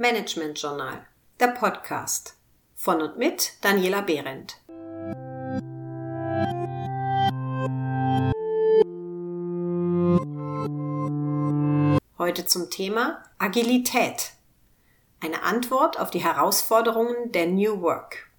[0.00, 1.04] Management Journal,
[1.40, 2.36] der Podcast
[2.76, 4.60] von und mit Daniela Behrendt.
[12.16, 14.34] Heute zum Thema Agilität.
[15.18, 18.30] Eine Antwort auf die Herausforderungen der New Work.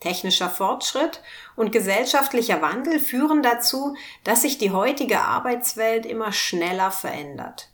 [0.00, 1.22] Technischer Fortschritt
[1.54, 3.94] und gesellschaftlicher Wandel führen dazu,
[4.24, 7.70] dass sich die heutige Arbeitswelt immer schneller verändert.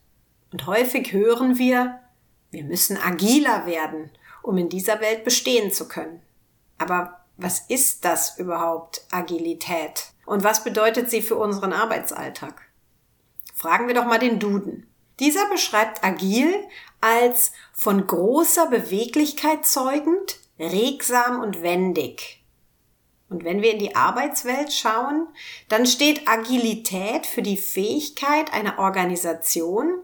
[0.52, 1.98] Und häufig hören wir,
[2.50, 4.10] wir müssen agiler werden,
[4.42, 6.22] um in dieser Welt bestehen zu können.
[6.78, 10.12] Aber was ist das überhaupt, Agilität?
[10.26, 12.62] Und was bedeutet sie für unseren Arbeitsalltag?
[13.54, 14.86] Fragen wir doch mal den Duden.
[15.18, 16.54] Dieser beschreibt agil
[17.00, 22.42] als von großer Beweglichkeit zeugend, regsam und wendig.
[23.28, 25.28] Und wenn wir in die Arbeitswelt schauen,
[25.68, 30.00] dann steht Agilität für die Fähigkeit einer Organisation,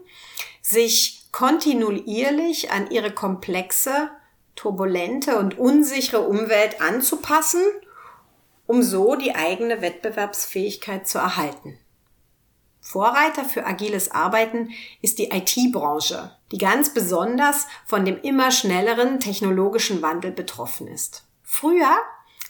[0.61, 4.09] sich kontinuierlich an ihre komplexe,
[4.55, 7.61] turbulente und unsichere Umwelt anzupassen,
[8.65, 11.77] um so die eigene Wettbewerbsfähigkeit zu erhalten.
[12.81, 14.71] Vorreiter für agiles Arbeiten
[15.03, 21.23] ist die IT-Branche, die ganz besonders von dem immer schnelleren technologischen Wandel betroffen ist.
[21.43, 21.97] Früher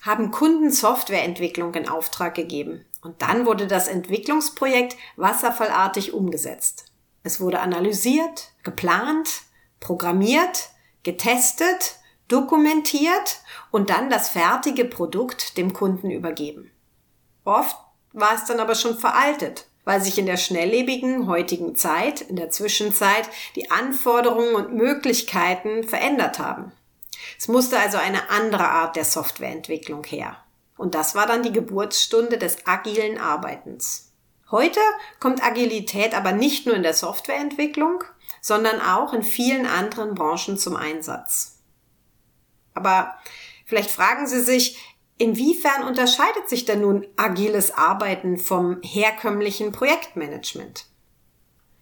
[0.03, 6.85] haben Kunden Softwareentwicklung in Auftrag gegeben und dann wurde das Entwicklungsprojekt wasserfallartig umgesetzt.
[7.23, 9.41] Es wurde analysiert, geplant,
[9.79, 10.69] programmiert,
[11.03, 11.95] getestet,
[12.27, 16.71] dokumentiert und dann das fertige Produkt dem Kunden übergeben.
[17.43, 17.77] Oft
[18.13, 22.49] war es dann aber schon veraltet, weil sich in der schnelllebigen heutigen Zeit, in der
[22.49, 26.71] Zwischenzeit, die Anforderungen und Möglichkeiten verändert haben.
[27.37, 30.37] Es musste also eine andere Art der Softwareentwicklung her.
[30.77, 34.06] Und das war dann die Geburtsstunde des agilen Arbeitens.
[34.49, 34.79] Heute
[35.19, 38.03] kommt Agilität aber nicht nur in der Softwareentwicklung,
[38.41, 41.59] sondern auch in vielen anderen Branchen zum Einsatz.
[42.73, 43.17] Aber
[43.65, 44.77] vielleicht fragen Sie sich,
[45.17, 50.85] inwiefern unterscheidet sich denn nun agiles Arbeiten vom herkömmlichen Projektmanagement?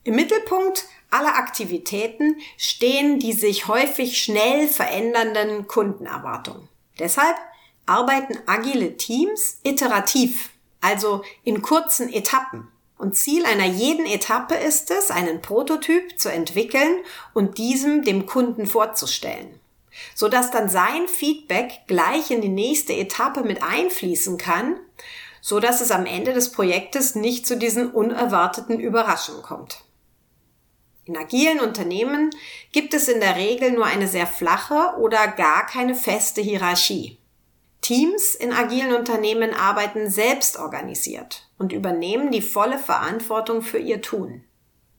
[0.04, 6.68] Im Mittelpunkt aller Aktivitäten stehen die sich häufig schnell verändernden Kundenerwartungen.
[6.98, 7.36] Deshalb
[7.86, 10.50] arbeiten agile Teams iterativ
[10.86, 12.68] also in kurzen Etappen.
[12.98, 17.00] Und Ziel einer jeden Etappe ist es, einen Prototyp zu entwickeln
[17.34, 19.60] und diesem dem Kunden vorzustellen,
[20.14, 24.80] so dass dann sein Feedback gleich in die nächste Etappe mit einfließen kann,
[25.42, 29.84] so dass es am Ende des Projektes nicht zu diesen unerwarteten Überraschungen kommt.
[31.04, 32.32] In agilen Unternehmen
[32.72, 37.20] gibt es in der Regel nur eine sehr flache oder gar keine feste Hierarchie.
[37.82, 44.44] Teams in agilen Unternehmen arbeiten selbst organisiert und übernehmen die volle Verantwortung für ihr Tun.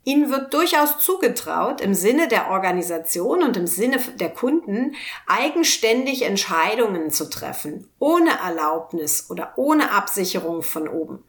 [0.04, 4.94] Ihnen wird durchaus zugetraut, im Sinne der Organisation und im Sinne der Kunden
[5.26, 11.24] eigenständig Entscheidungen zu treffen, ohne Erlaubnis oder ohne Absicherung von oben.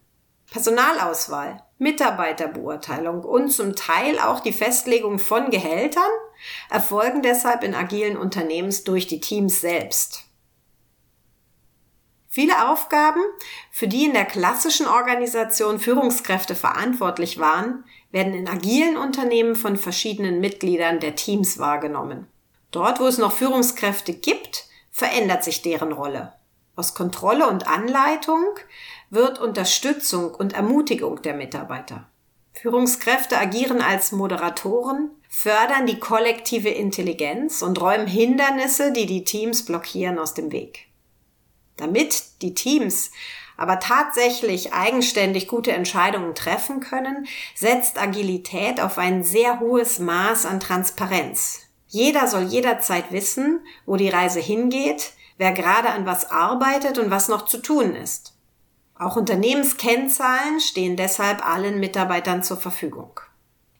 [0.51, 6.11] Personalauswahl, Mitarbeiterbeurteilung und zum Teil auch die Festlegung von Gehältern
[6.69, 10.26] erfolgen deshalb in agilen Unternehmens durch die Teams selbst.
[12.37, 13.21] Viele Aufgaben,
[13.71, 20.39] für die in der klassischen Organisation Führungskräfte verantwortlich waren, werden in agilen Unternehmen von verschiedenen
[20.39, 22.27] Mitgliedern der Teams wahrgenommen.
[22.69, 26.33] Dort, wo es noch Führungskräfte gibt, verändert sich deren Rolle.
[26.75, 28.45] Aus Kontrolle und Anleitung
[29.09, 32.07] wird Unterstützung und Ermutigung der Mitarbeiter.
[32.53, 40.19] Führungskräfte agieren als Moderatoren, fördern die kollektive Intelligenz und räumen Hindernisse, die die Teams blockieren,
[40.19, 40.86] aus dem Weg.
[41.77, 43.11] Damit die Teams
[43.57, 50.59] aber tatsächlich eigenständig gute Entscheidungen treffen können, setzt Agilität auf ein sehr hohes Maß an
[50.59, 51.61] Transparenz.
[51.87, 57.29] Jeder soll jederzeit wissen, wo die Reise hingeht, wer gerade an was arbeitet und was
[57.29, 58.33] noch zu tun ist.
[58.99, 63.19] Auch Unternehmenskennzahlen stehen deshalb allen Mitarbeitern zur Verfügung.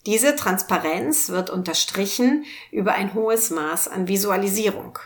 [0.06, 5.00] Diese Transparenz wird unterstrichen über ein hohes Maß an Visualisierung.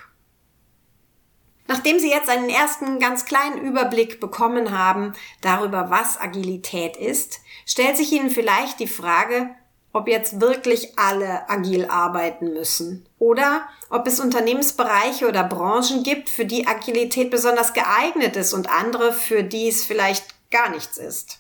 [1.72, 7.96] Nachdem Sie jetzt einen ersten ganz kleinen Überblick bekommen haben darüber, was Agilität ist, stellt
[7.96, 9.56] sich Ihnen vielleicht die Frage,
[9.94, 16.44] ob jetzt wirklich alle agil arbeiten müssen oder ob es Unternehmensbereiche oder Branchen gibt, für
[16.44, 21.40] die Agilität besonders geeignet ist und andere, für die es vielleicht gar nichts ist.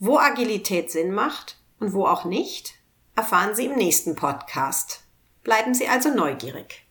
[0.00, 2.74] Wo Agilität Sinn macht und wo auch nicht,
[3.14, 5.04] erfahren Sie im nächsten Podcast.
[5.44, 6.84] Bleiben Sie also neugierig.